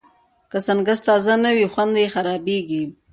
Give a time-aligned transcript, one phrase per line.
[0.51, 2.83] که سنکس تازه نه وي، خوند یې خرابېږي.